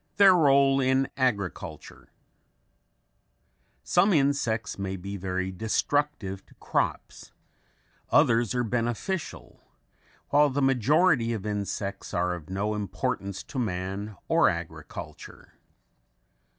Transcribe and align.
Their 0.17 0.33
Role 0.33 0.79
in 0.79 1.09
Agriculture 1.15 2.09
Some 3.83 4.13
insects 4.13 4.79
may 4.79 4.95
be 4.95 5.15
very 5.15 5.51
destructive 5.51 6.43
to 6.47 6.55
crops, 6.55 7.31
others 8.09 8.55
are 8.55 8.63
beneficial, 8.63 9.61
while 10.29 10.49
the 10.49 10.59
majority 10.59 11.33
of 11.33 11.45
insects 11.45 12.15
are 12.15 12.33
of 12.33 12.49
no 12.49 12.73
importance 12.73 13.43
to 13.43 13.59
man 13.59 14.17
or 14.27 14.49
agriculture. 14.49 15.53